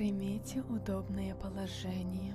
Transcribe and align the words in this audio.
Примите 0.00 0.62
удобное 0.62 1.34
положение. 1.34 2.34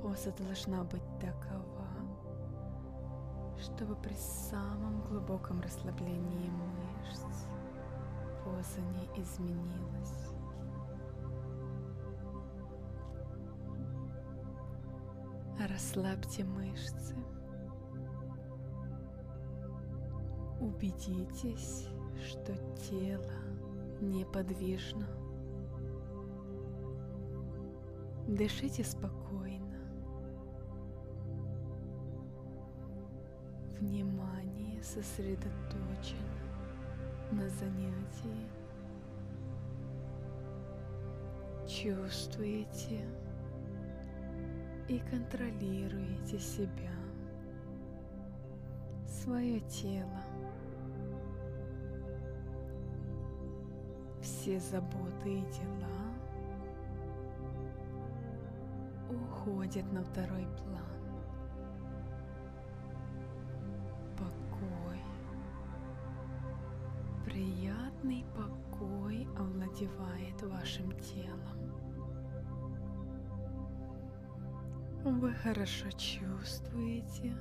Поза 0.00 0.32
должна 0.32 0.82
быть 0.84 1.04
такова, 1.20 1.86
чтобы 3.58 3.96
при 3.96 4.14
самом 4.14 5.02
глубоком 5.02 5.60
расслаблении 5.60 6.48
мышц 6.48 7.48
поза 8.42 8.80
не 8.80 9.20
изменилась. 9.20 10.30
Расслабьте 15.68 16.44
мышцы. 16.44 17.14
Убедитесь, 20.62 21.88
что 22.26 22.56
тело 22.88 23.47
неподвижно. 24.00 25.06
Дышите 28.26 28.84
спокойно. 28.84 29.78
Внимание 33.78 34.82
сосредоточено 34.82 36.18
на 37.32 37.48
занятии. 37.48 38.48
Чувствуете 41.66 43.04
и 44.88 44.98
контролируете 45.10 46.38
себя, 46.38 46.92
свое 49.06 49.60
тело. 49.60 50.27
Все 54.20 54.58
заботы 54.60 55.38
и 55.38 55.40
дела 55.40 56.08
уходят 59.10 59.90
на 59.92 60.02
второй 60.02 60.46
план. 60.56 60.82
Покой. 64.16 65.00
Приятный 67.24 68.24
покой 68.36 69.26
овладевает 69.36 70.42
вашим 70.42 70.92
телом. 71.00 71.68
Вы 75.04 75.32
хорошо 75.32 75.90
чувствуете, 75.92 77.34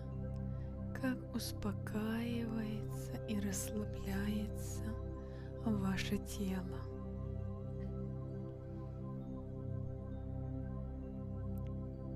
как 1.01 1.17
успокаивается 1.35 3.17
и 3.27 3.39
расслабляется 3.39 4.83
ваше 5.69 6.17
тело. 6.17 6.79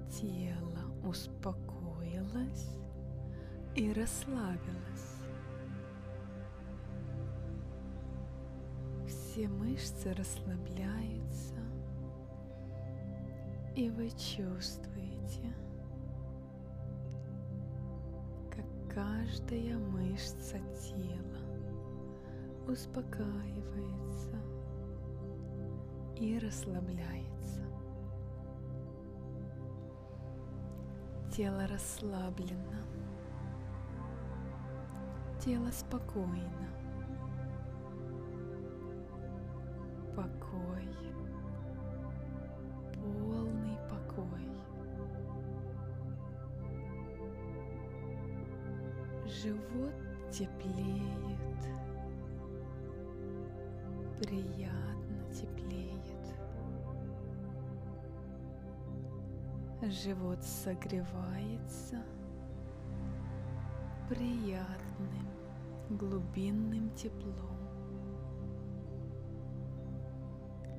Тело 0.09 1.07
успокоилось 1.07 2.77
и 3.75 3.93
расслабилось. 3.93 5.17
Все 9.07 9.47
мышцы 9.47 10.13
расслабляются, 10.13 11.55
и 13.75 13.89
вы 13.89 14.09
чувствуете, 14.09 15.53
как 18.49 18.65
каждая 18.93 19.77
мышца 19.77 20.59
тела 20.59 21.30
успокаивается 22.67 24.35
и 26.15 26.37
расслабляется. 26.39 27.61
Тело 31.31 31.65
расслаблено, 31.67 32.77
тело 35.39 35.71
спокойно, 35.71 36.69
покой, 40.15 40.87
полный 42.93 43.77
покой. 43.89 44.47
Живот 49.25 49.93
теплеет, 50.29 51.31
приятно 54.21 55.33
теплеет. 55.33 55.99
Живот 59.81 60.43
согревается 60.43 62.03
приятным 64.07 65.27
глубинным 65.89 66.91
теплом. 66.91 67.57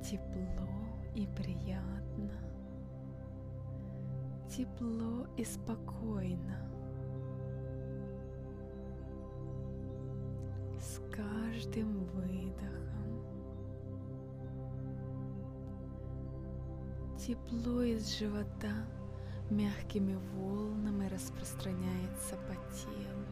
Тепло 0.05 0.69
и 1.17 1.27
приятно. 1.27 2.31
Тепло 4.49 5.27
и 5.37 5.45
спокойно. 5.45 6.59
С 10.79 11.01
каждым 11.11 12.05
выдохом 12.05 12.92
Тепло 17.25 17.83
из 17.83 18.19
живота 18.19 18.73
мягкими 19.49 20.19
волнами 20.35 21.07
распространяется 21.07 22.35
по 22.49 22.55
телу. 22.75 23.27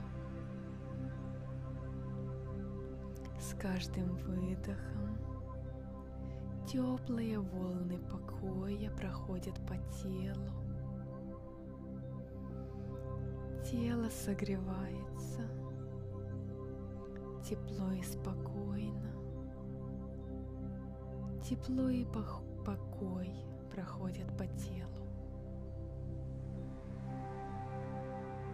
С 3.40 3.52
каждым 3.60 4.14
выдохом 4.18 5.18
теплые 6.68 7.40
волны 7.40 7.98
покоя 7.98 8.92
проходят 8.92 9.56
по 9.66 9.76
телу. 10.00 10.52
Тело 13.68 14.08
согревается, 14.08 15.42
тепло 17.42 17.90
и 17.90 18.04
спокойно, 18.04 19.10
тепло 21.42 21.88
и 21.88 22.04
покой 22.04 23.49
проходят 23.70 24.26
по 24.36 24.47
телу. 24.47 24.91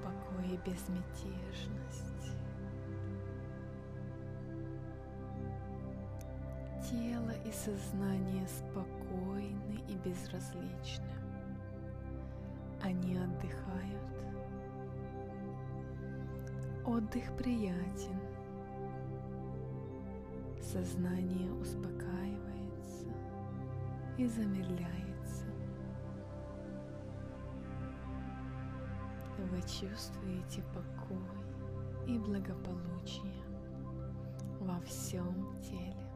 Покой 0.05 0.49
и 0.49 0.57
безмятежность. 0.69 2.07
Тело 6.91 7.33
и 7.45 7.53
сознание 7.53 8.47
спокойны 8.47 9.81
и 9.89 9.97
безразличны. 10.05 11.05
Они 12.83 13.17
отдыхают. 13.17 14.07
Отдых 16.85 17.37
приятен. 17.37 18.21
Сознание 20.63 21.53
успокаивается 21.53 23.07
и 24.19 24.27
замедляется. 24.27 25.06
Вы 29.47 29.61
чувствуете 29.63 30.63
покой 30.75 32.07
и 32.07 32.19
благополучие 32.19 33.45
во 34.61 34.81
всем 34.81 35.61
теле. 35.63 36.07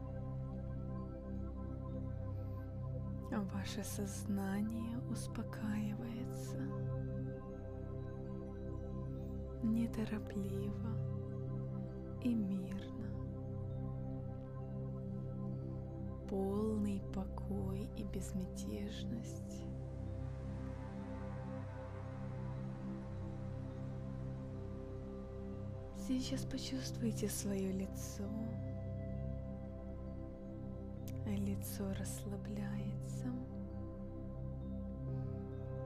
Ваше 3.53 3.83
сознание 3.83 4.97
успокаивается 5.09 6.57
неторопливо 9.63 10.89
и 12.21 12.33
мирно. 12.33 13.07
Полный 16.29 17.01
покой 17.13 17.89
и 17.97 18.03
безмятежность 18.03 19.65
Сейчас 26.11 26.41
почувствуйте 26.41 27.29
свое 27.29 27.71
лицо. 27.71 28.25
Лицо 31.25 31.85
расслабляется. 31.97 33.27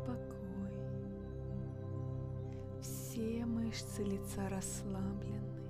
Покой. 0.04 0.72
Все 2.81 3.45
мышцы 3.45 4.04
лица 4.04 4.50
расслаблены. 4.50 5.62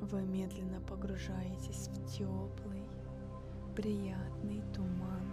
Вы 0.00 0.22
медленно 0.22 0.80
погружаетесь 0.80 1.90
в 1.90 2.06
теплый, 2.12 2.88
приятный 3.76 4.62
туман 4.74 5.27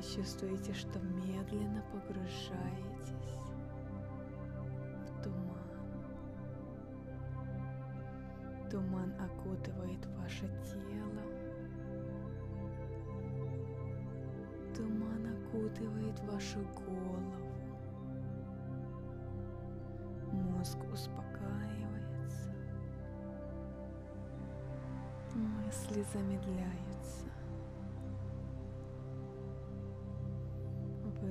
Вы 0.00 0.06
чувствуете, 0.16 0.72
что 0.72 0.98
медленно 0.98 1.84
погружаетесь 1.92 3.12
в 5.04 5.22
туман. 5.22 6.00
Туман 8.70 9.12
окутывает 9.20 10.06
ваше 10.16 10.48
тело. 10.64 11.22
Туман 14.74 15.36
окутывает 15.36 16.18
вашу 16.20 16.60
голову. 16.76 17.34
Мозг 20.32 20.78
успокаивается. 20.90 22.54
Мысли 25.34 26.02
замедляются. 26.14 26.89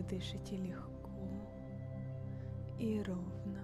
Дышите 0.09 0.57
легко 0.57 0.99
и 2.79 3.01
ровно. 3.03 3.63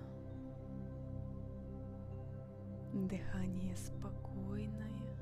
Дыхание 2.93 3.75
спокойное, 3.75 5.17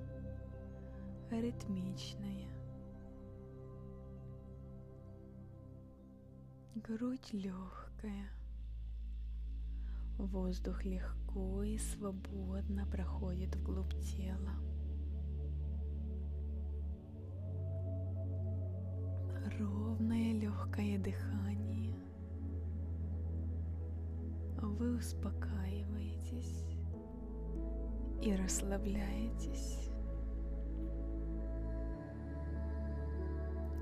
ритмичное. 1.31 2.49
Грудь 6.75 7.31
легкая. 7.33 8.29
Воздух 10.17 10.83
легко 10.83 11.63
и 11.63 11.77
свободно 11.77 12.85
проходит 12.85 13.55
вглубь 13.55 13.93
тела. 14.01 14.72
Легкое 20.73 20.97
дыхание. 20.97 21.95
Вы 24.57 24.95
успокаиваетесь 24.95 26.65
и 28.19 28.35
расслабляетесь. 28.35 29.91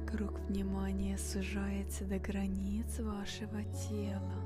Круг 0.05 0.37
внимания 0.49 1.17
сужается 1.17 2.03
до 2.03 2.19
границ 2.19 2.99
вашего 2.99 3.63
тела. 3.63 4.41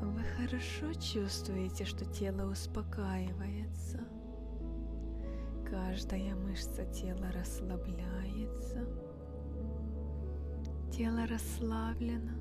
Вы 0.00 0.24
хорошо 0.36 0.92
чувствуете, 0.94 1.84
что 1.84 2.04
тело 2.06 2.50
успокаивается. 2.50 4.00
Каждая 5.86 6.34
мышца 6.34 6.84
тела 6.86 7.30
расслабляется. 7.32 8.84
Тело 10.90 11.24
расслаблено 11.28 12.32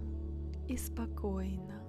и 0.68 0.76
спокойно. 0.76 1.87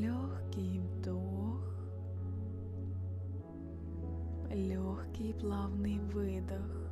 Легкий 0.00 0.80
вдох. 0.80 1.60
Легкий 4.50 5.34
плавный 5.34 5.98
выдох. 5.98 6.90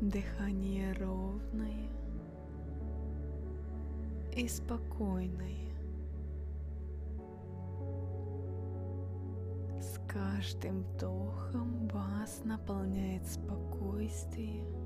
Дыхание 0.00 0.92
ровное 0.92 1.90
и 4.36 4.46
спокойное. 4.46 5.74
С 9.80 9.98
каждым 10.06 10.84
вдохом 10.84 11.88
вас 11.88 12.44
наполняет 12.44 13.26
спокойствие. 13.26 14.77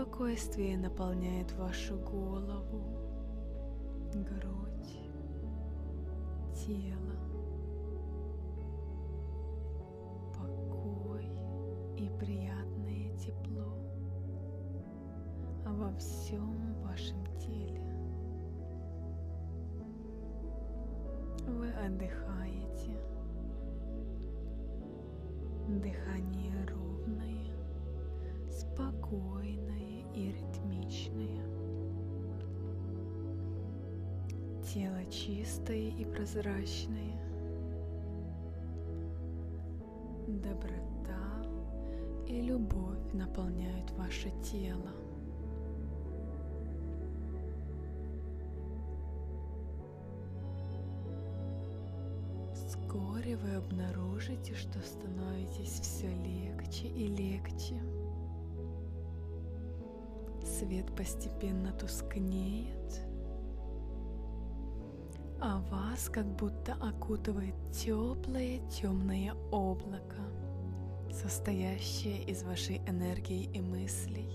Спокойствие 0.00 0.78
наполняет 0.78 1.52
вашу 1.52 1.94
голову, 1.98 2.80
грудь, 4.14 4.96
тело. 6.56 7.09
Тело 34.72 35.04
чистое 35.10 35.90
и 35.90 36.04
прозрачное. 36.04 37.20
Доброта 40.28 41.42
и 42.28 42.40
любовь 42.40 43.12
наполняют 43.12 43.90
ваше 43.98 44.30
тело. 44.44 44.92
Вскоре 52.54 53.36
вы 53.38 53.56
обнаружите, 53.56 54.54
что 54.54 54.78
становитесь 54.78 55.80
все 55.80 56.06
легче 56.06 56.86
и 56.86 57.08
легче. 57.08 57.74
Свет 60.44 60.94
постепенно 60.94 61.72
тускнеет, 61.72 63.09
а 65.40 65.60
вас 65.70 66.08
как 66.10 66.26
будто 66.26 66.74
окутывает 66.74 67.54
теплое 67.72 68.60
темное 68.68 69.34
облако, 69.50 70.20
состоящее 71.10 72.22
из 72.24 72.42
вашей 72.42 72.78
энергии 72.86 73.44
и 73.44 73.60
мыслей. 73.60 74.28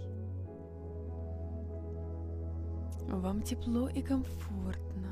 Вам 3.08 3.44
тепло 3.44 3.88
и 3.88 4.02
комфортно. 4.02 5.10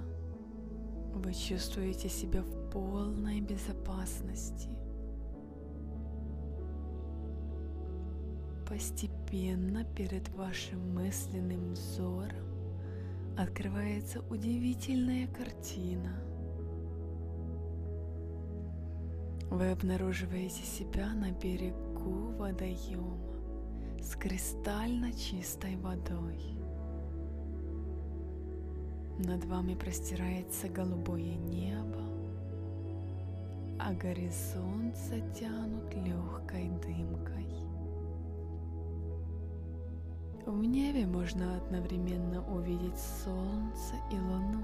Вы 1.14 1.32
чувствуете 1.32 2.10
себя 2.10 2.42
в 2.42 2.72
полной 2.72 3.40
безопасности. 3.42 4.70
Постепенно 8.68 9.84
перед 9.84 10.28
вашим 10.30 10.96
мысленным 10.96 11.74
взором 11.74 12.53
открывается 13.38 14.22
удивительная 14.30 15.28
картина. 15.28 16.14
Вы 19.50 19.72
обнаруживаете 19.72 20.64
себя 20.64 21.14
на 21.14 21.32
берегу 21.32 22.32
водоема 22.38 23.18
с 24.02 24.16
кристально 24.16 25.12
чистой 25.14 25.76
водой. 25.78 26.40
Над 29.20 29.46
вами 29.46 29.76
простирается 29.76 30.68
голубое 30.70 31.36
небо, 31.36 32.02
а 33.80 33.94
горизонт 33.94 34.96
затянут 34.98 35.94
легкой 35.96 36.70
дымкой. 36.70 37.63
В 40.46 40.62
небе 40.66 41.08
можно 41.08 41.56
одновременно 41.56 42.46
увидеть 42.54 43.00
солнце 43.24 43.96
и 44.12 44.16
луну. 44.16 44.62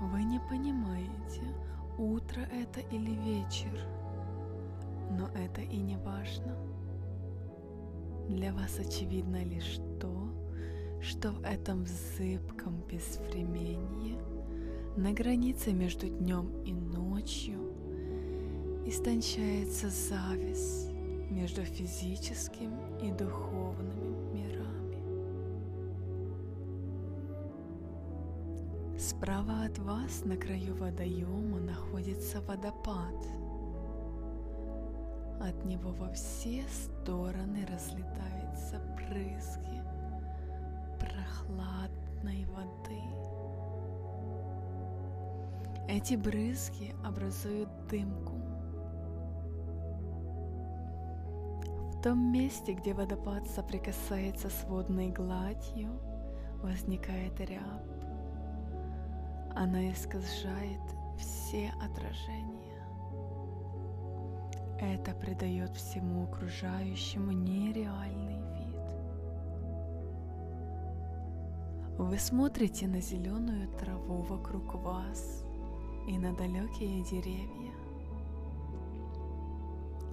Вы 0.00 0.24
не 0.24 0.40
понимаете, 0.40 1.42
утро 1.98 2.40
это 2.40 2.80
или 2.80 3.12
вечер, 3.12 3.70
но 5.10 5.28
это 5.36 5.60
и 5.60 5.76
не 5.76 5.96
важно. 5.98 6.56
Для 8.28 8.52
вас 8.52 8.76
очевидно 8.80 9.44
лишь 9.44 9.78
то, 10.00 10.28
что 11.00 11.30
в 11.30 11.42
этом 11.44 11.86
зыбком 11.86 12.82
безвременье 12.90 14.18
на 14.96 15.12
границе 15.12 15.72
между 15.72 16.08
днем 16.08 16.50
и 16.64 16.72
ночью 16.72 17.72
истончается 18.84 19.90
зависть 19.90 20.87
между 21.30 21.62
физическим 21.64 22.72
и 23.00 23.10
духовными 23.12 24.16
мирами. 24.32 24.98
Справа 28.98 29.64
от 29.64 29.78
вас 29.78 30.24
на 30.24 30.36
краю 30.36 30.74
водоема 30.74 31.60
находится 31.60 32.40
водопад. 32.40 33.14
От 35.40 35.64
него 35.64 35.92
во 35.92 36.12
все 36.12 36.64
стороны 36.68 37.64
разлетаются 37.66 38.80
брызги 38.96 39.82
прохладной 40.98 42.44
воды. 42.46 43.00
Эти 45.88 46.16
брызги 46.16 46.94
образуют 47.04 47.68
дымку. 47.88 48.57
Том 52.08 52.32
месте, 52.32 52.72
где 52.72 52.94
водопад 52.94 53.46
соприкасается 53.48 54.48
с 54.48 54.64
водной 54.64 55.10
гладью, 55.10 55.90
возникает 56.62 57.38
рябь. 57.38 57.60
Она 59.54 59.92
искажает 59.92 60.80
все 61.18 61.70
отражения. 61.84 62.82
Это 64.80 65.12
придает 65.12 65.76
всему 65.76 66.24
окружающему 66.24 67.32
нереальный 67.32 68.40
вид. 68.56 68.80
Вы 71.98 72.18
смотрите 72.18 72.88
на 72.88 73.02
зеленую 73.02 73.68
траву 73.76 74.22
вокруг 74.22 74.76
вас 74.76 75.44
и 76.08 76.16
на 76.16 76.34
далекие 76.34 77.04
деревья. 77.04 77.67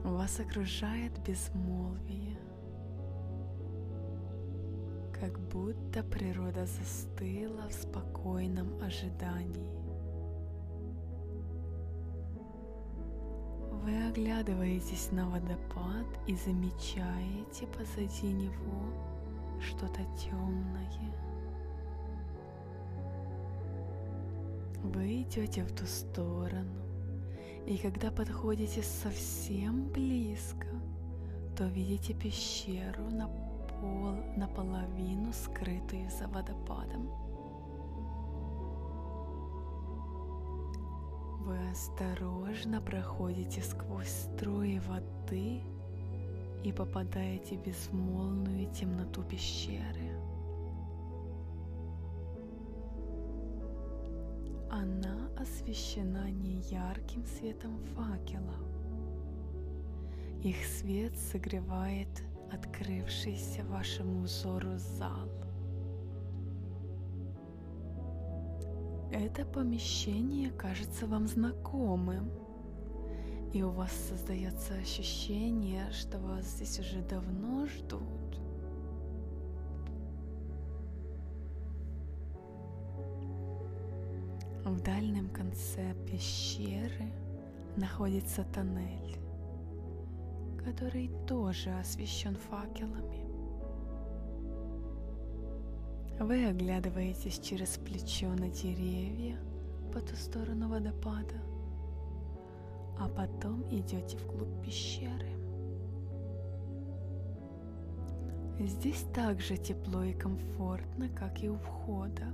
Вас 0.06 0.40
окружает 0.40 1.18
безмолвие, 1.26 2.38
как 5.12 5.40
будто 5.50 6.04
природа 6.04 6.68
застыла 6.68 7.68
в 7.68 7.74
спокойном 7.74 8.80
ожидании. 8.84 9.74
Вы 13.84 14.08
оглядываетесь 14.08 15.12
на 15.12 15.28
водопад 15.28 16.06
и 16.28 16.36
замечаете 16.36 17.66
позади 17.76 18.32
него 18.32 18.94
что-то 19.60 20.02
темное. 20.20 21.16
Вы 24.84 25.24
идете 25.24 25.64
в 25.64 25.74
ту 25.74 25.88
сторону, 25.88 26.85
и 27.66 27.78
когда 27.78 28.12
подходите 28.12 28.84
совсем 28.84 29.90
близко, 29.90 30.68
то 31.58 31.66
видите 31.66 32.14
пещеру 32.14 33.10
на 33.10 33.28
пол, 33.28 34.16
наполовину 34.38 35.34
скрытую 35.34 36.10
за 36.12 36.28
водопадом. 36.28 37.10
Вы 41.40 41.58
осторожно 41.72 42.82
проходите 42.82 43.62
сквозь 43.62 44.10
струи 44.10 44.80
воды 44.80 45.62
и 46.64 46.72
попадаете 46.72 47.58
в 47.58 47.64
безмолвную 47.64 48.72
темноту 48.74 49.24
пещеры. 49.24 50.15
Освещена 55.66 56.30
неярким 56.30 57.26
светом 57.26 57.80
факелов. 57.96 58.62
Их 60.44 60.64
свет 60.64 61.18
согревает 61.18 62.24
открывшийся 62.52 63.64
вашему 63.64 64.22
взору 64.22 64.78
зал. 64.78 65.28
Это 69.12 69.44
помещение 69.44 70.52
кажется 70.52 71.08
вам 71.08 71.28
знакомым, 71.28 72.30
и 73.52 73.64
у 73.64 73.72
вас 73.72 73.92
создается 73.92 74.76
ощущение, 74.76 75.90
что 75.92 76.20
вас 76.20 76.46
здесь 76.46 76.80
уже 76.80 77.02
давно 77.02 77.66
ждут. 77.66 78.45
В 84.66 84.82
дальнем 84.82 85.30
конце 85.30 85.94
пещеры 86.08 87.14
находится 87.78 88.44
тоннель, 88.46 89.16
который 90.58 91.12
тоже 91.28 91.70
освещен 91.70 92.36
факелами. 92.36 93.28
Вы 96.20 96.48
оглядываетесь 96.48 97.38
через 97.38 97.78
плечо 97.78 98.30
на 98.30 98.50
деревья 98.50 99.38
по 99.94 100.00
ту 100.00 100.16
сторону 100.16 100.68
водопада, 100.68 101.36
а 102.98 103.08
потом 103.08 103.62
идете 103.70 104.18
вглубь 104.18 104.66
пещеры. 104.66 105.30
Здесь 108.60 109.06
также 109.14 109.58
тепло 109.58 110.02
и 110.02 110.14
комфортно, 110.14 111.08
как 111.10 111.44
и 111.44 111.50
у 111.50 111.58
входа. 111.58 112.34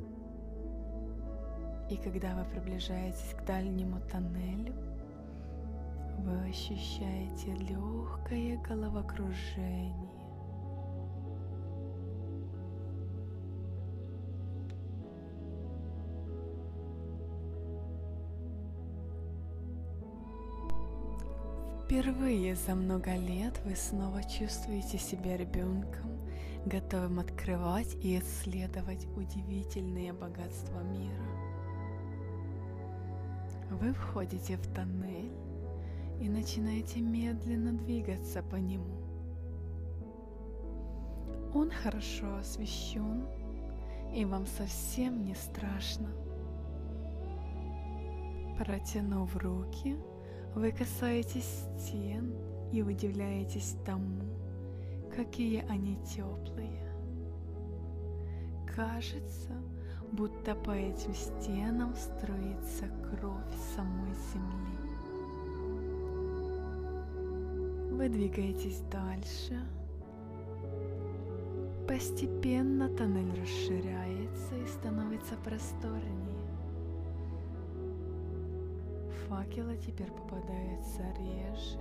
И 1.91 1.97
когда 1.97 2.33
вы 2.35 2.45
приближаетесь 2.45 3.35
к 3.37 3.43
дальнему 3.43 3.99
тоннелю, 4.09 4.73
вы 6.19 6.49
ощущаете 6.49 7.53
легкое 7.55 8.57
головокружение. 8.59 10.09
Впервые 21.83 22.55
за 22.55 22.73
много 22.73 23.17
лет 23.17 23.59
вы 23.65 23.75
снова 23.75 24.23
чувствуете 24.23 24.97
себя 24.97 25.35
ребенком, 25.35 26.09
готовым 26.65 27.19
открывать 27.19 27.95
и 27.95 28.17
исследовать 28.17 29.05
удивительные 29.17 30.13
богатства 30.13 30.79
мира. 30.83 31.40
Вы 33.81 33.93
входите 33.93 34.57
в 34.57 34.67
тоннель 34.75 35.31
и 36.19 36.29
начинаете 36.29 37.01
медленно 37.01 37.73
двигаться 37.73 38.43
по 38.43 38.57
нему. 38.57 39.01
Он 41.55 41.71
хорошо 41.71 42.35
освещен, 42.35 43.25
и 44.13 44.23
вам 44.23 44.45
совсем 44.45 45.25
не 45.25 45.33
страшно. 45.33 46.09
Протянув 48.59 49.35
руки, 49.37 49.97
вы 50.53 50.71
касаетесь 50.71 51.65
стен 51.79 52.35
и 52.71 52.83
удивляетесь 52.83 53.77
тому, 53.83 54.21
какие 55.15 55.65
они 55.67 55.97
теплые. 56.05 56.87
Кажется, 58.75 59.53
будто 60.11 60.55
по 60.55 60.71
этим 60.71 61.13
стенам 61.13 61.95
струится 61.95 62.85
кровь 63.09 63.55
самой 63.75 64.13
земли. 64.33 64.81
Вы 67.91 68.09
двигаетесь 68.09 68.81
дальше. 68.91 69.59
Постепенно 71.87 72.89
тоннель 72.89 73.41
расширяется 73.41 74.55
и 74.55 74.67
становится 74.67 75.35
просторнее. 75.43 76.41
Факелы 79.27 79.77
теперь 79.77 80.11
попадаются 80.11 81.03
реже, 81.19 81.79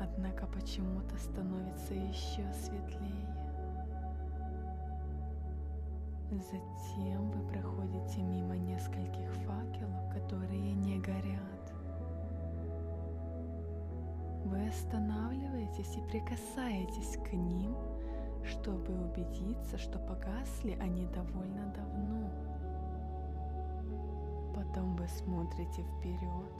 однако 0.00 0.46
почему-то 0.46 1.16
становится 1.18 1.94
еще 1.94 2.50
светлее. 2.54 3.47
Затем 6.30 7.30
вы 7.30 7.40
проходите 7.48 8.20
мимо 8.22 8.54
нескольких 8.54 9.32
факелов, 9.46 10.12
которые 10.12 10.72
не 10.72 10.98
горят. 10.98 11.72
Вы 14.44 14.68
останавливаетесь 14.68 15.96
и 15.96 16.02
прикасаетесь 16.02 17.16
к 17.16 17.32
ним, 17.32 17.74
чтобы 18.44 18.92
убедиться, 18.92 19.78
что 19.78 19.98
погасли 19.98 20.72
они 20.80 21.06
довольно 21.06 21.72
давно. 21.74 22.30
Потом 24.54 24.96
вы 24.96 25.08
смотрите 25.08 25.82
вперед 25.82 26.52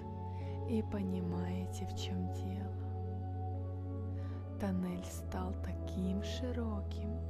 и 0.71 0.83
понимаете, 0.91 1.87
в 1.87 1.95
чем 1.95 2.33
дело. 2.33 2.73
Тоннель 4.61 5.05
стал 5.05 5.53
таким 5.63 6.23
широким, 6.23 7.21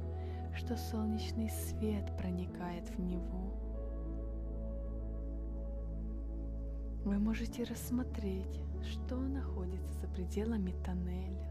что 0.55 0.75
солнечный 0.77 1.49
свет 1.49 2.15
проникает 2.17 2.89
в 2.89 2.99
него. 2.99 3.53
Вы 7.05 7.17
можете 7.17 7.63
рассмотреть, 7.63 8.61
что 8.83 9.15
находится 9.15 9.93
за 10.01 10.07
пределами 10.07 10.73
тоннеля. 10.83 11.49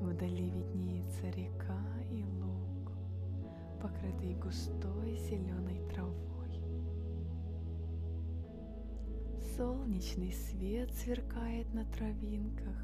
Вдали 0.00 0.50
виднеется 0.50 1.28
река 1.30 1.82
и 2.10 2.22
луг, 2.24 2.92
покрытый 3.80 4.34
густой 4.34 5.16
зеленой 5.16 5.80
травой. 5.92 6.22
Солнечный 9.56 10.32
свет 10.32 10.92
сверкает 10.94 11.72
на 11.72 11.84
травинках, 11.84 12.76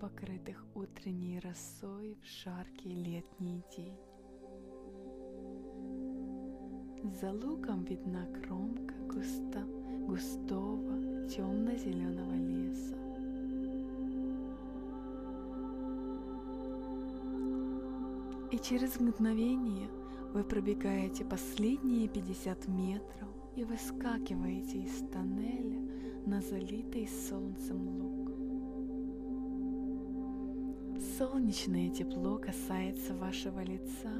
покрытых 0.00 0.64
утренней 0.74 1.38
росой 1.40 2.16
в 2.22 2.26
жаркий 2.26 2.94
летний 2.94 3.62
день. 3.76 3.96
За 7.20 7.32
лугом 7.32 7.84
видна 7.84 8.26
кромка 8.26 8.94
густо, 9.08 9.64
густого 10.06 11.28
темно-зеленого 11.28 12.34
леса. 12.34 12.96
И 18.50 18.58
через 18.58 18.98
мгновение 18.98 19.88
вы 20.32 20.44
пробегаете 20.44 21.24
последние 21.24 22.08
50 22.08 22.68
метров 22.68 23.28
и 23.56 23.64
выскакиваете 23.64 24.82
из 24.82 24.98
тоннеля 25.10 25.80
на 26.26 26.40
залитый 26.40 27.06
солнцем 27.06 28.00
луг. 28.00 28.13
Солнечное 31.18 31.90
тепло 31.90 32.38
касается 32.38 33.14
вашего 33.14 33.60
лица, 33.60 34.10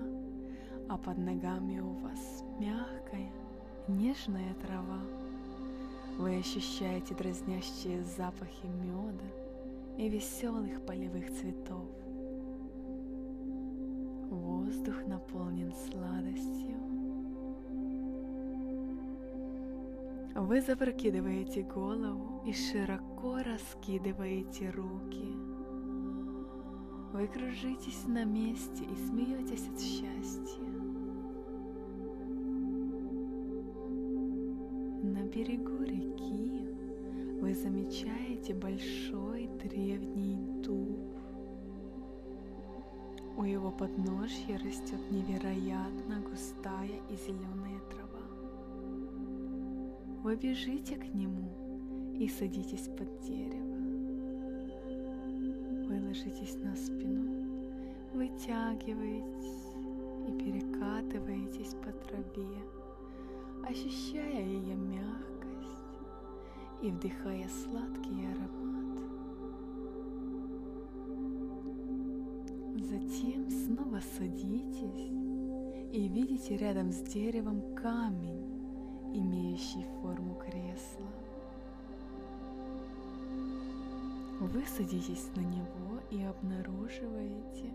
а 0.89 0.97
под 0.97 1.19
ногами 1.19 1.81
у 1.81 1.91
вас 1.91 2.45
мягкая, 2.61 3.33
нежная 3.89 4.55
трава. 4.63 5.01
Вы 6.19 6.37
ощущаете 6.37 7.17
дразнящие 7.17 8.05
запахи 8.05 8.67
меда 8.67 9.25
и 9.99 10.09
веселых 10.09 10.87
полевых 10.87 11.33
цветов. 11.33 11.89
Воздух 14.31 15.05
наполнен 15.09 15.73
сладостью. 15.73 16.79
Вы 20.37 20.61
запрокидываете 20.61 21.63
голову 21.63 22.45
и 22.47 22.53
широко 22.53 23.39
раскидываете 23.39 24.71
руки. 24.71 25.54
Вы 27.15 27.27
кружитесь 27.29 28.07
на 28.07 28.25
месте 28.25 28.85
и 28.85 29.09
смеетесь 29.09 29.67
от 29.69 29.81
счастья. 29.81 30.65
берегу 35.35 35.83
реки 35.83 36.69
вы 37.41 37.55
замечаете 37.55 38.55
большой 38.55 39.49
древний 39.63 40.37
дуб. 40.63 41.17
У 43.37 43.43
его 43.43 43.73
подножья 43.73 44.59
растет 44.59 45.01
невероятно 45.11 46.21
густая 46.21 47.01
и 47.11 47.17
зеленая 47.17 47.81
трава. 47.91 48.27
Вы 50.23 50.37
бежите 50.37 50.95
к 50.95 51.15
нему 51.15 52.15
и 52.19 52.29
садитесь 52.29 52.89
под 52.97 53.21
дерево. 53.23 53.74
Ложитесь 56.15 56.55
на 56.63 56.77
спину, 56.77 57.73
вытягиваетесь 58.13 59.75
и 60.29 60.33
перекатываетесь 60.39 61.75
по 61.75 61.91
траве, 61.91 62.57
ощущая 63.69 64.45
ее 64.47 64.77
мягкость 64.77 65.99
и 66.83 66.93
вдыхая 66.93 67.49
сладкий 67.49 68.27
аромат. 68.27 69.01
Затем 72.79 73.51
снова 73.51 74.01
садитесь 74.17 75.11
и 75.93 76.09
видите 76.09 76.57
рядом 76.57 76.93
с 76.93 77.01
деревом 77.01 77.75
камень, 77.75 79.11
имеющий 79.13 79.85
форму 80.01 80.37
кресла. 80.37 81.14
Вы 84.53 84.65
садитесь 84.67 85.31
на 85.37 85.41
него 85.41 86.01
и 86.11 86.23
обнаруживаете, 86.23 87.73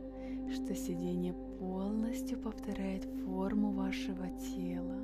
что 0.54 0.76
сиденье 0.76 1.34
полностью 1.60 2.38
повторяет 2.40 3.06
форму 3.26 3.72
вашего 3.72 4.30
тела. 4.30 4.98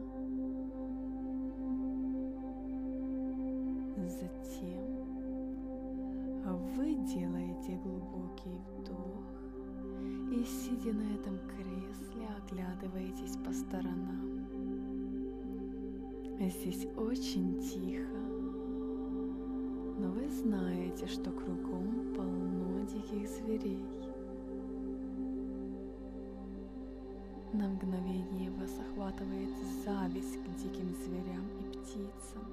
Затем 3.97 4.95
вы 6.75 6.93
делаете 6.93 7.79
глубокий 7.83 8.61
вдох 8.77 9.25
и, 10.31 10.43
сидя 10.43 10.93
на 10.93 11.15
этом 11.15 11.39
кресле, 11.49 12.27
оглядываетесь 12.37 13.37
по 13.37 13.51
сторонам. 13.51 14.45
Здесь 16.39 16.85
очень 16.95 17.59
тихо, 17.59 18.34
но 20.05 20.11
вы 20.11 20.29
знаете, 20.29 21.07
что 21.07 21.31
кругом 21.31 22.13
полно 22.15 22.85
диких 22.85 23.27
зверей. 23.27 23.83
На 27.53 27.69
мгновение 27.69 28.51
вас 28.51 28.71
охватывает 28.79 29.49
зависть 29.83 30.37
к 30.43 30.55
диким 30.61 30.93
зверям 31.03 31.47
и 31.59 31.63
птицам, 31.69 32.43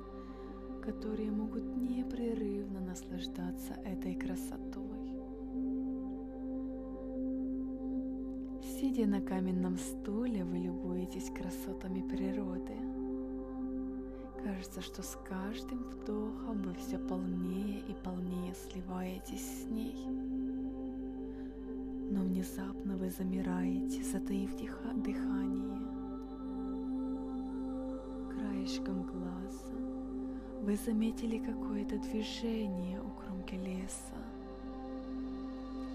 которые 0.82 1.30
могут 1.30 1.64
непрерывно 1.76 2.80
наслаждаться 2.80 3.74
этой 3.84 4.14
красотой. 4.14 4.82
Сидя 8.62 9.06
на 9.06 9.20
каменном 9.20 9.76
стуле, 9.76 10.44
вы 10.44 10.58
любуетесь 10.58 11.30
красотами 11.30 12.00
природы. 12.00 12.91
Кажется, 14.62 14.80
что 14.80 15.02
с 15.02 15.18
каждым 15.28 15.78
вдохом 15.90 16.62
вы 16.62 16.72
все 16.74 16.96
полнее 16.96 17.80
и 17.80 17.94
полнее 18.04 18.54
сливаетесь 18.54 19.62
с 19.62 19.64
ней. 19.64 20.06
Но 22.12 22.20
внезапно 22.22 22.96
вы 22.96 23.10
замираете, 23.10 24.04
затаив 24.04 24.54
дыхание. 24.54 25.80
Краешком 28.30 29.02
глаза 29.02 29.74
вы 30.60 30.76
заметили 30.76 31.38
какое-то 31.38 31.98
движение 31.98 33.02
у 33.02 33.10
кромки 33.20 33.56
леса. 33.56 34.14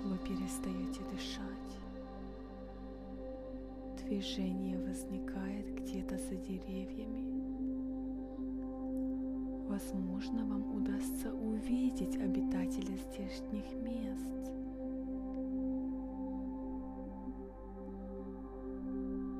Вы 0.03 0.17
перестаете 0.17 0.99
дышать. 1.09 1.77
Движение 4.03 4.77
возникает 4.77 5.73
где-то 5.73 6.17
за 6.17 6.35
деревьями. 6.35 7.36
Возможно, 9.77 10.43
вам 10.45 10.75
удастся 10.75 11.31
увидеть 11.31 12.15
обитателя 12.15 12.97
здешних 12.97 13.65
мест. 13.83 14.51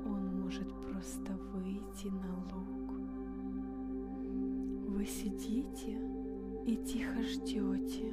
Он 0.06 0.40
может 0.42 0.68
просто 0.86 1.36
выйти 1.52 2.06
на 2.06 2.36
луг 2.54 2.78
вы 4.98 5.06
сидите 5.06 5.96
и 6.66 6.74
тихо 6.74 7.22
ждете. 7.22 8.12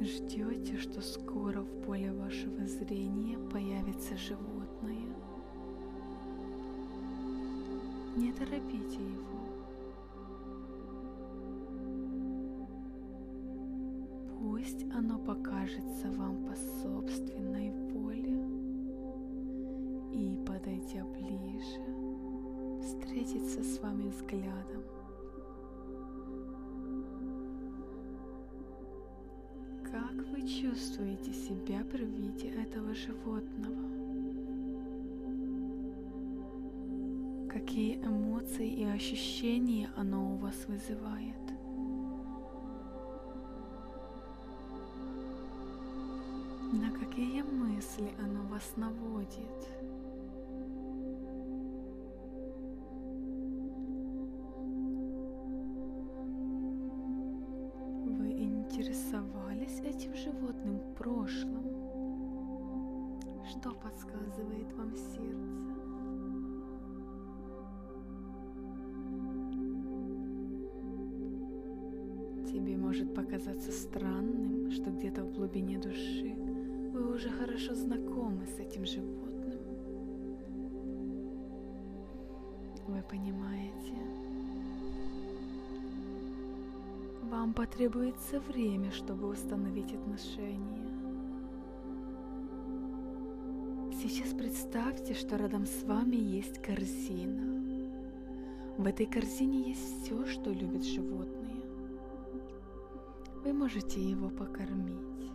Ждете, 0.00 0.76
что 0.76 1.00
скоро 1.00 1.62
в 1.62 1.86
поле 1.86 2.12
вашего 2.12 2.66
зрения 2.66 3.38
появится 3.50 4.14
животное. 4.18 4.67
Торопите 8.38 9.00
его. 9.00 9.38
Пусть 14.38 14.84
оно 14.94 15.18
покажется 15.18 16.10
вам 16.12 16.44
по 16.44 16.54
собственной 16.54 17.70
воле 17.90 18.38
и, 20.12 20.36
подойдя 20.46 21.04
ближе, 21.04 21.82
встретиться 22.80 23.62
с 23.64 23.80
вами 23.82 24.08
взглядом. 24.08 24.84
Как 29.90 30.14
вы 30.28 30.46
чувствуете 30.46 31.32
себя 31.32 31.84
при 31.90 32.04
виде 32.04 32.48
этого 32.50 32.94
животного? 32.94 33.87
какие 37.78 38.04
эмоции 38.04 38.68
и 38.68 38.84
ощущения 38.86 39.88
оно 39.96 40.34
у 40.34 40.36
вас 40.38 40.66
вызывает. 40.66 41.36
На 46.72 46.90
какие 46.90 47.42
мысли 47.42 48.10
оно 48.18 48.42
вас 48.48 48.72
наводит. 48.74 49.68
Вы 58.06 58.32
интересовались 58.32 59.78
этим 59.84 60.16
животным 60.16 60.80
в 60.80 60.94
прошлом? 60.94 61.62
Что 63.48 63.70
подсказывает 63.70 64.72
вам 64.72 64.96
сердце? 64.96 65.17
Тебе 72.68 72.76
может 72.76 73.14
показаться 73.14 73.72
странным, 73.72 74.70
что 74.70 74.90
где-то 74.90 75.24
в 75.24 75.32
глубине 75.32 75.78
души 75.78 76.34
вы 76.92 77.14
уже 77.14 77.30
хорошо 77.30 77.74
знакомы 77.74 78.44
с 78.44 78.58
этим 78.58 78.84
животным. 78.84 79.58
Вы 82.86 83.02
понимаете, 83.10 83.94
вам 87.22 87.54
потребуется 87.54 88.38
время, 88.38 88.92
чтобы 88.92 89.28
установить 89.28 89.94
отношения. 89.94 90.90
Сейчас 93.94 94.34
представьте, 94.34 95.14
что 95.14 95.36
рядом 95.36 95.64
с 95.64 95.84
вами 95.84 96.16
есть 96.16 96.60
корзина. 96.60 97.64
В 98.76 98.86
этой 98.86 99.06
корзине 99.06 99.70
есть 99.70 100.02
все, 100.04 100.26
что 100.26 100.50
любят 100.50 100.84
животные. 100.84 101.37
Можете 103.68 104.00
его 104.00 104.30
покормить. 104.30 105.30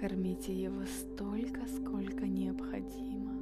Кормите 0.00 0.54
его 0.54 0.86
столько, 0.86 1.66
сколько 1.66 2.26
необходимо. 2.26 3.34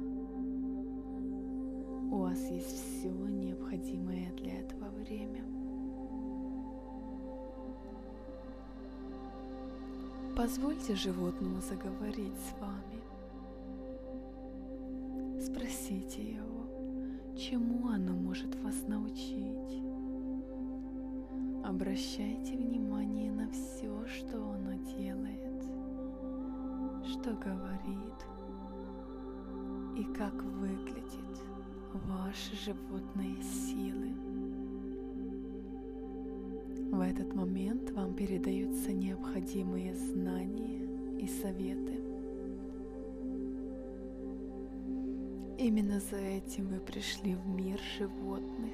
У 2.11 2.17
вас 2.17 2.37
есть 2.51 2.67
все 2.67 3.07
необходимое 3.09 4.33
для 4.33 4.59
этого 4.59 4.89
время. 4.89 5.45
Позвольте 10.35 10.95
животному 10.95 11.61
заговорить 11.61 12.35
с 12.35 12.59
вами. 12.59 13.01
Спросите 15.41 16.21
его, 16.21 17.37
чему 17.37 17.87
оно 17.87 18.11
может 18.11 18.53
вас 18.61 18.75
научить. 18.89 19.92
Обращайте 21.63 22.57
внимание 22.57 23.31
на 23.31 23.49
все, 23.49 24.05
что 24.05 24.37
оно 24.37 24.73
делает, 24.97 25.63
что 27.05 27.33
говорит 27.33 28.27
и 29.97 30.03
как 30.13 30.33
выглядит 30.43 31.41
ваши 31.93 32.53
животные 32.65 33.41
силы. 33.41 34.09
В 36.91 36.99
этот 36.99 37.33
момент 37.33 37.91
вам 37.91 38.13
передаются 38.13 38.91
необходимые 38.91 39.95
знания 39.95 40.85
и 41.17 41.27
советы. 41.27 41.93
Именно 45.57 46.01
за 46.01 46.17
этим 46.17 46.67
вы 46.67 46.81
пришли 46.81 47.35
в 47.35 47.47
мир 47.47 47.79
животных, 47.97 48.73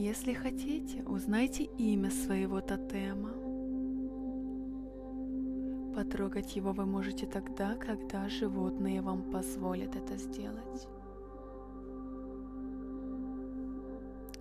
Если 0.00 0.32
хотите, 0.32 1.02
узнайте 1.02 1.64
имя 1.76 2.10
своего 2.10 2.62
тотема. 2.62 3.32
Потрогать 5.94 6.56
его 6.56 6.72
вы 6.72 6.86
можете 6.86 7.26
тогда, 7.26 7.74
когда 7.74 8.26
животные 8.30 9.02
вам 9.02 9.30
позволят 9.30 9.94
это 9.96 10.16
сделать. 10.16 10.88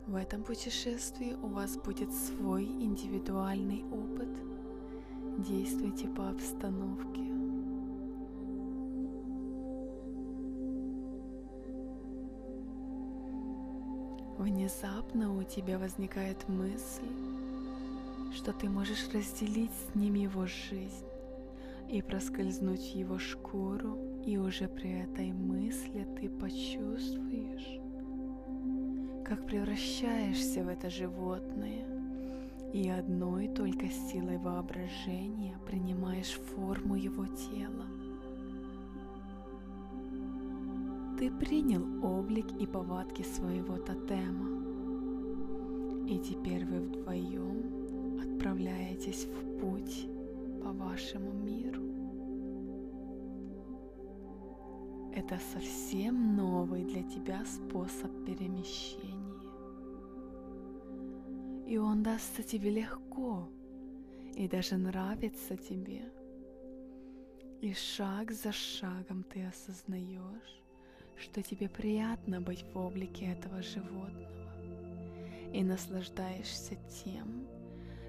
В 0.07 0.15
этом 0.15 0.43
путешествии 0.43 1.35
у 1.43 1.47
вас 1.47 1.75
будет 1.75 2.13
свой 2.13 2.63
индивидуальный 2.63 3.83
опыт. 3.91 4.29
Действуйте 5.39 6.07
по 6.07 6.29
обстановке. 6.29 7.28
Внезапно 14.39 15.35
у 15.37 15.43
тебя 15.43 15.77
возникает 15.77 16.47
мысль, 16.47 17.11
что 18.33 18.53
ты 18.53 18.69
можешь 18.69 19.09
разделить 19.13 19.73
с 19.73 19.95
ним 19.95 20.13
его 20.13 20.45
жизнь 20.45 21.05
и 21.89 22.01
проскользнуть 22.01 22.79
в 22.79 22.95
его 22.95 23.19
шкуру, 23.19 23.97
и 24.25 24.37
уже 24.37 24.69
при 24.69 25.01
этой 25.01 25.33
мысли 25.33 26.07
ты 26.17 26.29
почувствуешь, 26.29 27.81
как 29.25 29.45
превращаешься 29.45 30.63
в 30.63 30.69
это 30.69 30.89
животное, 30.89 31.85
и 32.71 32.87
одной 32.87 33.49
только 33.49 33.89
силой 33.89 34.37
воображения 34.37 35.57
принимаешь 35.67 36.39
форму 36.55 36.95
его 36.95 37.25
тела. 37.25 37.98
Ты 41.19 41.29
принял 41.29 41.83
облик 42.01 42.49
и 42.61 42.65
повадки 42.65 43.23
своего 43.23 43.77
тотема, 43.77 44.47
и 46.07 46.17
теперь 46.17 46.65
вы 46.65 46.79
вдвоем 46.79 48.21
отправляетесь 48.21 49.25
в 49.25 49.59
путь 49.59 50.07
по 50.63 50.71
вашему 50.71 51.33
миру. 51.33 51.83
Это 55.13 55.37
совсем 55.53 56.37
новый 56.37 56.85
для 56.85 57.03
тебя 57.03 57.43
способ 57.43 58.25
перемещения. 58.25 59.43
И 61.67 61.77
он 61.77 62.01
дастся 62.01 62.43
тебе 62.43 62.69
легко 62.69 63.49
и 64.37 64.47
даже 64.47 64.77
нравится 64.77 65.57
тебе. 65.57 66.13
И 67.59 67.73
шаг 67.73 68.31
за 68.31 68.53
шагом 68.53 69.23
ты 69.23 69.43
осознаешь, 69.43 70.63
что 71.19 71.43
тебе 71.43 71.67
приятно 71.67 72.39
быть 72.39 72.63
в 72.63 72.77
облике 72.77 73.25
этого 73.25 73.61
животного 73.61 74.29
и 75.53 75.63
наслаждаешься 75.63 76.75
тем, 77.03 77.47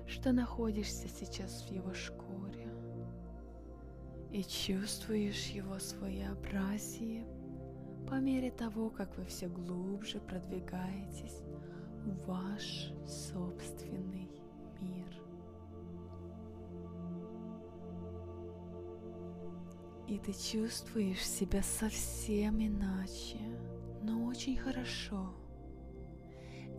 что 0.07 0.33
находишься 0.33 1.09
сейчас 1.09 1.63
в 1.63 1.73
его 1.73 1.93
шкуре 1.93 2.73
и 4.31 4.45
чувствуешь 4.45 5.47
его 5.47 5.79
своеобразие 5.79 7.27
по 8.09 8.15
мере 8.15 8.51
того, 8.51 8.91
как 8.91 9.17
вы 9.17 9.25
все 9.25 9.49
глубже 9.49 10.21
продвигаетесь 10.21 11.43
в 12.05 12.27
ваш 12.27 12.93
собственный 13.07 14.30
И 20.11 20.19
ты 20.19 20.35
чувствуешь 20.35 21.27
себя 21.27 21.63
совсем 21.63 22.61
иначе, 22.61 23.39
но 24.03 24.27
очень 24.27 24.59
хорошо– 24.59 25.35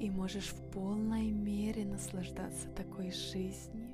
и 0.02 0.10
можешь 0.10 0.50
в 0.50 0.72
полной 0.72 1.30
мере 1.30 1.86
наслаждаться 1.86 2.68
такой 2.70 3.12
жизнью. 3.12 3.88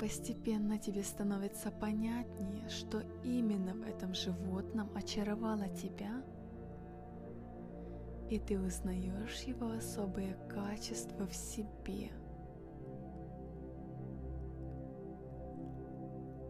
Постепенно 0.00 0.78
тебе 0.78 1.02
становится 1.02 1.70
понятнее, 1.70 2.66
что 2.70 3.02
именно 3.24 3.74
в 3.74 3.82
этом 3.82 4.14
животном 4.14 4.90
очаровало 4.96 5.68
тебя, 5.68 6.24
и 8.30 8.38
ты 8.38 8.58
узнаешь 8.58 9.42
его 9.42 9.72
особые 9.72 10.34
качества 10.48 11.26
в 11.26 11.34
себе. 11.34 12.10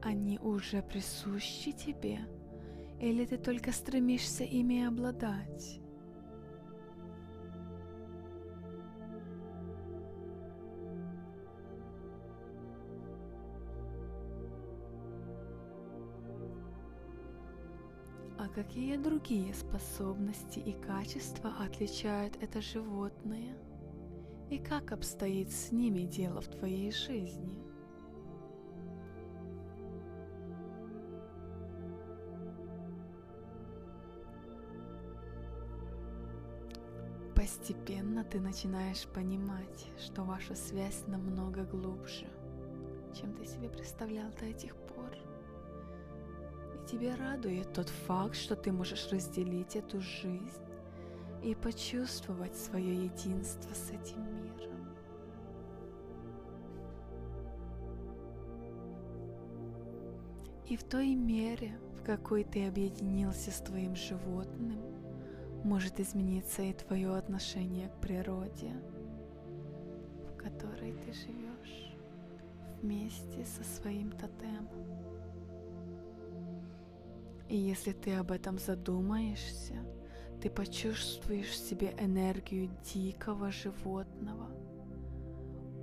Они 0.08 0.38
уже 0.38 0.80
присущи 0.80 1.72
тебе– 1.72 2.20
или 3.00 3.24
ты 3.24 3.38
только 3.38 3.70
стремишься 3.70 4.42
ими 4.42 4.84
обладать? 4.84 5.80
А 18.36 18.48
какие 18.48 18.96
другие 18.96 19.54
способности 19.54 20.58
и 20.58 20.72
качества 20.72 21.52
отличают 21.60 22.36
это 22.40 22.60
животное? 22.60 23.56
И 24.50 24.58
как 24.58 24.90
обстоит 24.90 25.52
с 25.52 25.70
ними 25.70 26.02
дело 26.02 26.40
в 26.40 26.48
твоей 26.48 26.90
жизни? 26.90 27.67
Ты 38.30 38.40
начинаешь 38.40 39.06
понимать, 39.06 39.86
что 39.98 40.22
ваша 40.22 40.54
связь 40.54 41.04
намного 41.06 41.64
глубже, 41.64 42.26
чем 43.18 43.32
ты 43.34 43.46
себе 43.46 43.70
представлял 43.70 44.30
до 44.38 44.44
этих 44.44 44.74
пор. 44.76 45.10
И 46.74 46.86
тебя 46.86 47.16
радует 47.16 47.72
тот 47.72 47.88
факт, 47.88 48.36
что 48.36 48.54
ты 48.54 48.70
можешь 48.70 49.10
разделить 49.10 49.76
эту 49.76 50.00
жизнь 50.00 50.62
и 51.42 51.54
почувствовать 51.54 52.54
свое 52.54 53.04
единство 53.04 53.72
с 53.72 53.90
этим 53.90 54.22
миром. 54.34 54.94
И 60.66 60.76
в 60.76 60.84
той 60.84 61.14
мере, 61.14 61.78
в 61.98 62.02
какой 62.02 62.44
ты 62.44 62.66
объединился 62.66 63.50
с 63.50 63.60
твоим 63.60 63.96
животным, 63.96 64.87
может 65.68 66.00
измениться 66.00 66.62
и 66.62 66.72
твое 66.72 67.14
отношение 67.14 67.90
к 67.90 68.00
природе, 68.00 68.72
в 70.26 70.36
которой 70.38 70.94
ты 70.94 71.12
живешь 71.12 71.94
вместе 72.80 73.44
со 73.44 73.62
своим 73.64 74.10
тотемом. 74.12 74.68
И 77.50 77.56
если 77.56 77.92
ты 77.92 78.14
об 78.14 78.30
этом 78.30 78.58
задумаешься, 78.58 79.74
ты 80.40 80.48
почувствуешь 80.48 81.50
в 81.50 81.68
себе 81.68 81.94
энергию 81.98 82.70
дикого 82.94 83.50
животного, 83.50 84.48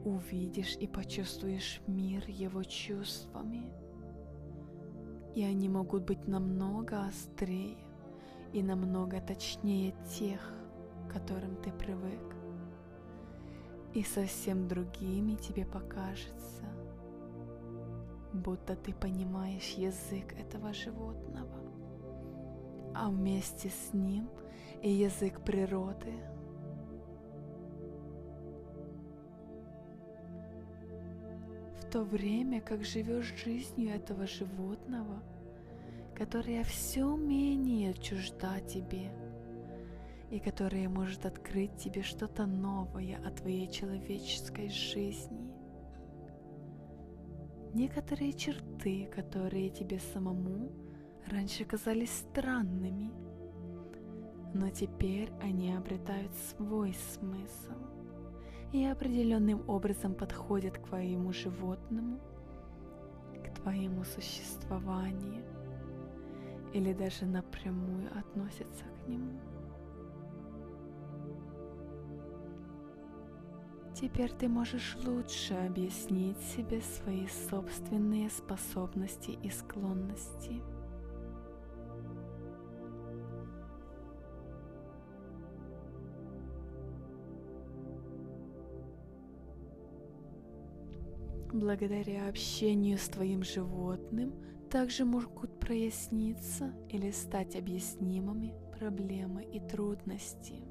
увидишь 0.03 0.77
и 0.79 0.87
почувствуешь 0.87 1.79
мир 1.85 2.23
его 2.27 2.63
чувствами. 2.63 3.69
И 5.35 5.43
они 5.43 5.69
могут 5.69 6.05
быть 6.05 6.27
намного 6.27 7.05
острее 7.05 7.84
и 8.55 8.63
намного 8.63 9.19
точнее 9.19 9.93
тех, 10.17 10.39
к 11.09 11.11
которым 11.11 11.57
ты 11.57 11.73
привык. 11.73 12.35
И 13.93 14.01
совсем 14.01 14.69
другими 14.69 15.35
тебе 15.35 15.65
покажется, 15.65 16.63
будто 18.31 18.77
ты 18.77 18.93
понимаешь 18.93 19.71
язык 19.71 20.31
этого 20.39 20.71
животного, 20.71 21.59
а 22.93 23.09
вместе 23.09 23.69
с 23.69 23.93
ним 23.93 24.29
и 24.81 24.89
язык 24.89 25.41
природы. 25.41 26.13
В 31.81 31.91
то 31.91 32.03
время, 32.03 32.61
как 32.61 32.85
живешь 32.85 33.33
жизнью 33.35 33.93
этого 33.93 34.25
животного, 34.25 35.21
которое 36.15 36.63
все 36.63 37.15
менее 37.15 37.93
чужда 37.93 38.59
тебе, 38.61 39.11
и 40.31 40.39
которое 40.39 40.87
может 40.87 41.25
открыть 41.25 41.75
тебе 41.77 42.01
что-то 42.03 42.45
новое 42.45 43.19
о 43.25 43.31
твоей 43.31 43.69
человеческой 43.69 44.69
жизни. 44.69 45.51
Некоторые 47.73 48.31
черты, 48.31 49.05
которые 49.13 49.69
тебе 49.69 49.99
самому 50.13 50.71
раньше 51.27 51.65
казались 51.65 52.11
странными, 52.11 53.11
но 54.53 54.69
теперь 54.69 55.31
они 55.41 55.73
обретают 55.73 56.33
свой 56.35 56.95
смысл 57.13 57.73
и 58.71 58.85
определенным 58.85 59.69
образом 59.69 60.15
подходят 60.15 60.77
к 60.77 60.87
твоему 60.87 61.33
животному, 61.33 62.19
к 63.43 63.59
твоему 63.59 64.05
существованию 64.05 65.43
или 66.75 66.91
даже 66.91 67.25
напрямую 67.25 68.09
относятся 68.19 68.83
к 68.83 69.07
нему. 69.07 69.39
Теперь 73.93 74.29
ты 74.33 74.49
можешь 74.49 74.97
лучше 75.05 75.53
объяснить 75.53 76.37
себе 76.39 76.81
свои 76.81 77.27
собственные 77.49 78.29
способности 78.29 79.31
и 79.41 79.49
склонности. 79.49 80.61
Благодаря 91.53 92.27
общению 92.27 92.97
с 92.97 93.07
твоим 93.07 93.43
животным 93.43 94.33
также 94.69 95.05
могут 95.05 95.59
проясниться 95.59 96.73
или 96.89 97.11
стать 97.11 97.55
объяснимыми 97.55 98.53
проблемы 98.77 99.43
и 99.43 99.59
трудности. 99.59 100.61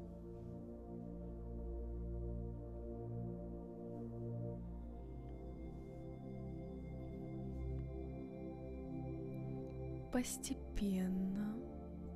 Постепенно 10.11 11.57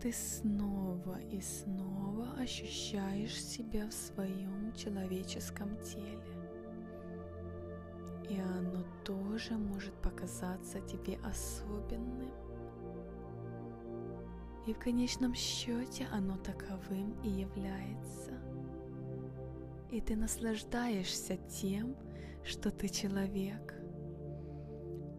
ты 0.02 0.14
снова 0.14 1.20
и 1.32 1.42
снова 1.42 2.32
ощущаешь 2.40 3.44
себя 3.44 3.88
в 3.90 3.94
своем 3.94 4.72
человеческом 4.74 5.76
теле. 5.84 6.24
И 8.30 8.40
оно 8.40 8.86
тоже 9.40 9.58
может 9.58 9.94
показаться 10.02 10.82
тебе 10.82 11.18
особенным. 11.24 12.32
И 14.68 14.74
в 14.74 14.80
конечном 14.80 15.34
счете 15.34 16.08
оно 16.12 16.38
таковым 16.38 17.20
и 17.24 17.30
является. 17.30 18.34
И 19.92 20.02
ты 20.02 20.16
наслаждаешься 20.16 21.38
тем, 21.38 21.96
что 22.44 22.70
ты 22.70 22.90
человек– 22.90 23.76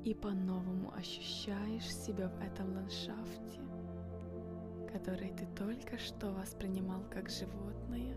и 0.02 0.14
по-новому 0.14 0.94
ощущаешь 0.94 1.94
себя 1.94 2.30
в 2.30 2.40
этом 2.40 2.72
ландшафте, 2.72 3.60
который 4.90 5.28
ты 5.28 5.46
только 5.54 5.98
что 5.98 6.32
воспринимал 6.32 7.02
как 7.10 7.28
животное. 7.28 8.16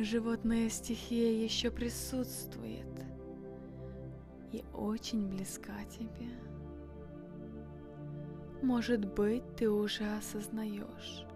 Животная 0.00 0.68
стихия 0.68 1.42
еще 1.42 1.72
присутствует 1.72 2.86
и 4.52 4.62
очень 4.72 5.26
близка 5.26 5.74
тебе. 5.90 6.28
Может 8.62 9.12
быть, 9.12 9.42
ты 9.56 9.68
уже 9.68 10.04
осознаешь, 10.04 11.26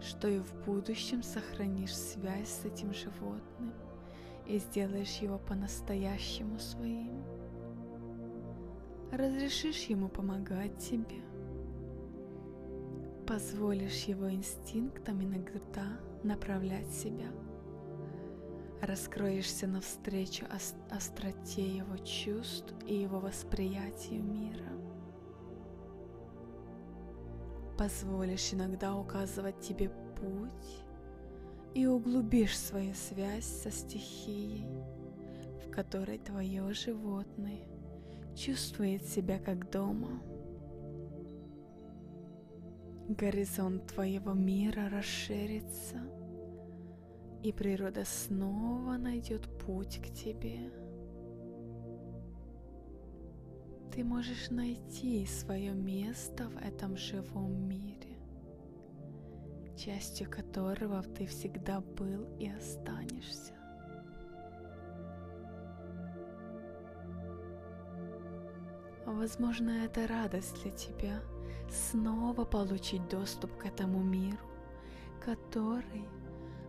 что 0.00 0.28
и 0.28 0.38
в 0.38 0.54
будущем 0.64 1.24
сохранишь 1.24 1.96
связь 1.96 2.48
с 2.48 2.64
этим 2.64 2.94
животным 2.94 3.72
и 4.46 4.58
сделаешь 4.58 5.16
его 5.16 5.38
по-настоящему 5.38 6.60
своим. 6.60 7.24
Разрешишь 9.10 9.86
ему 9.86 10.08
помогать 10.08 10.78
тебе. 10.78 11.22
Позволишь 13.26 14.04
его 14.04 14.30
инстинктам 14.30 15.24
иногда 15.24 15.98
направлять 16.22 16.92
себя. 16.92 17.26
Раскроешься 18.82 19.66
навстречу 19.66 20.46
остроте 20.90 21.66
его 21.66 21.96
чувств 21.98 22.74
и 22.86 22.94
его 22.94 23.18
восприятию 23.20 24.22
мира. 24.22 24.70
Позволишь 27.78 28.52
иногда 28.52 28.94
указывать 28.94 29.60
тебе 29.60 29.90
путь 30.16 30.84
и 31.74 31.86
углубишь 31.86 32.58
свою 32.58 32.94
связь 32.94 33.44
со 33.44 33.70
стихией, 33.70 34.66
в 35.64 35.70
которой 35.70 36.18
твое 36.18 36.72
животное 36.72 37.66
чувствует 38.34 39.04
себя 39.04 39.38
как 39.38 39.70
дома. 39.70 40.22
Горизонт 43.08 43.86
твоего 43.86 44.32
мира 44.32 44.88
расширится, 44.90 46.00
и 47.48 47.52
природа 47.52 48.04
снова 48.04 48.96
найдет 48.96 49.48
путь 49.64 50.00
к 50.00 50.12
тебе. 50.12 50.70
Ты 53.92 54.04
можешь 54.04 54.50
найти 54.50 55.24
свое 55.26 55.72
место 55.72 56.48
в 56.48 56.56
этом 56.58 56.96
живом 56.96 57.68
мире 57.68 58.16
частью 59.76 60.28
которого 60.30 61.02
ты 61.02 61.26
всегда 61.26 61.80
был 61.80 62.26
и 62.38 62.48
останешься. 62.48 63.52
Возможно, 69.04 69.70
это 69.84 70.06
радость 70.06 70.62
для 70.62 70.72
тебя 70.72 71.20
снова 71.70 72.44
получить 72.44 73.06
доступ 73.08 73.56
к 73.56 73.66
этому 73.66 74.02
миру, 74.02 74.38
который 75.24 76.04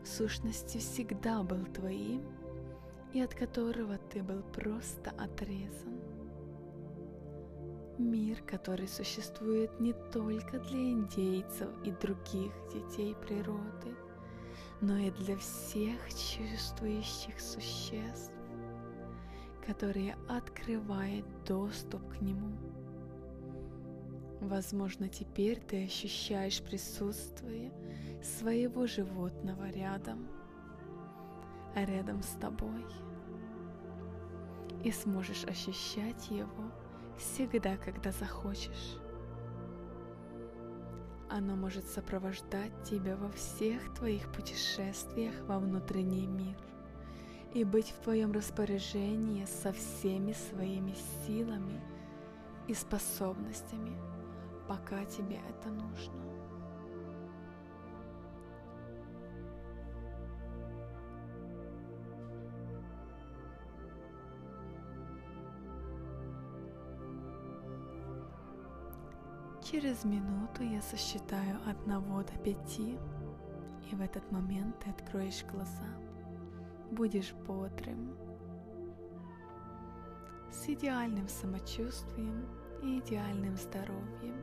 сущности 0.08 0.78
всегда 0.78 1.44
был 1.44 1.66
твоим 1.66 2.24
и 3.14 3.22
от 3.22 3.34
которого 3.34 3.98
ты 3.98 4.24
был 4.24 4.42
просто 4.42 5.12
отрезан. 5.12 6.00
Мир, 7.98 8.42
который 8.44 8.88
существует 8.88 9.80
не 9.80 9.94
только 10.12 10.60
для 10.60 10.92
индейцев 10.92 11.70
и 11.84 11.92
других 11.92 12.52
детей 12.72 13.16
природы, 13.16 13.96
но 14.82 14.98
и 14.98 15.10
для 15.12 15.36
всех 15.38 16.00
чувствующих 16.10 17.40
существ, 17.40 18.32
которые 19.66 20.16
открывают 20.30 21.26
доступ 21.46 22.08
к 22.10 22.22
нему. 22.22 22.56
Возможно, 24.42 25.10
теперь 25.10 25.60
ты 25.60 25.86
ощущаешь 25.86 26.62
присутствие 26.62 27.72
своего 28.22 28.88
животного 28.88 29.70
рядом, 29.70 30.28
а 31.76 31.86
рядом 31.86 32.22
с 32.22 32.32
тобой. 32.40 32.86
И 34.84 34.92
сможешь 34.92 35.44
ощущать 35.46 36.30
его 36.30 36.72
всегда, 37.18 37.78
когда 37.78 38.12
захочешь. 38.12 38.98
Оно 41.30 41.56
может 41.56 41.86
сопровождать 41.86 42.72
тебя 42.84 43.18
во 43.18 43.30
всех 43.32 43.94
твоих 43.96 44.32
путешествиях 44.32 45.34
во 45.46 45.60
внутренний 45.60 46.26
мир 46.26 46.58
и 47.54 47.64
быть 47.64 47.90
в 47.90 48.00
твоем 48.04 48.32
распоряжении 48.32 49.46
со 49.46 49.74
всеми 49.74 50.34
своими 50.34 50.96
силами 51.26 51.82
и 52.68 52.74
способностями, 52.74 53.98
пока 54.68 55.04
тебе 55.06 55.40
это 55.50 55.70
нужно. 55.70 56.27
Через 69.70 70.06
минуту 70.06 70.64
я 70.64 70.82
сосчитаю 70.82 71.58
от 71.66 71.78
одного 71.78 72.24
до 72.24 72.32
пяти, 72.38 72.98
и 73.92 73.96
в 73.96 74.00
этот 74.00 74.32
момент 74.32 74.80
ты 74.80 74.90
откроешь 74.92 75.44
глаза. 75.44 75.90
Будешь 76.90 77.34
бодрым, 77.46 78.16
с 80.50 80.70
идеальным 80.70 81.28
самочувствием 81.28 82.48
и 82.82 83.00
идеальным 83.00 83.58
здоровьем, 83.58 84.38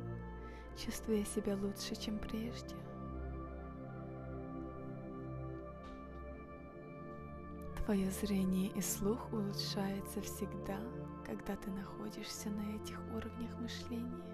чувствуя 0.77 1.25
себя 1.25 1.57
лучше, 1.57 1.97
чем 1.97 2.19
прежде. 2.19 2.77
Твое 7.83 8.11
зрение 8.11 8.69
и 8.73 8.83
слух 8.83 9.33
улучшается 9.33 10.21
всегда, 10.21 10.79
когда 11.25 11.57
ты 11.57 11.71
находишься 11.71 12.51
на 12.51 12.77
этих 12.77 13.01
уровнях 13.15 13.59
мышления 13.59 14.34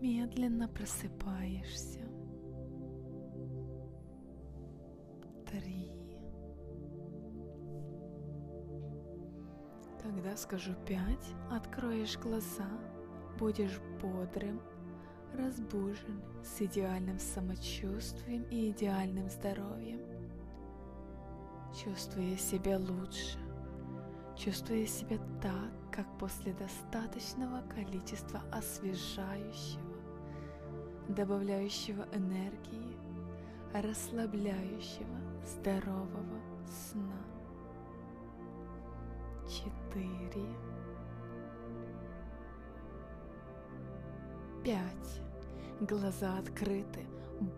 Медленно 0.00 0.68
просыпаешься. 0.68 2.00
Три. 5.46 5.92
Когда 10.02 10.36
скажу 10.36 10.72
пять, 10.86 11.34
откроешь 11.50 12.18
глаза, 12.18 12.68
будешь 13.38 13.80
бодрым, 14.00 14.60
разбуженным, 15.34 16.22
с 16.42 16.62
идеальным 16.62 17.18
самочувствием 17.18 18.44
и 18.44 18.70
идеальным 18.70 19.28
здоровьем 19.28 20.00
чувствуя 21.74 22.36
себя 22.36 22.78
лучше, 22.78 23.38
чувствуя 24.36 24.86
себя 24.86 25.18
так, 25.40 25.70
как 25.92 26.06
после 26.18 26.52
достаточного 26.54 27.62
количества 27.68 28.42
освежающего, 28.52 29.89
добавляющего 31.14 32.06
энергии, 32.12 32.96
расслабляющего, 33.72 35.20
здорового 35.46 36.40
сна. 36.66 37.20
Четыре. 39.48 40.46
Пять. 44.64 45.22
Глаза 45.80 46.38
открыты, 46.38 47.06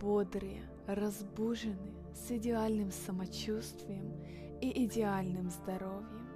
бодрые, 0.01 0.63
разбужены, 0.87 1.93
с 2.15 2.31
идеальным 2.31 2.93
самочувствием 2.93 4.13
и 4.61 4.85
идеальным 4.85 5.51
здоровьем, 5.51 6.29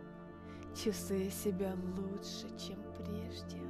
чувствуя 0.75 1.31
себя 1.31 1.75
лучше, 1.97 2.49
чем 2.59 2.79
прежде. 2.99 3.61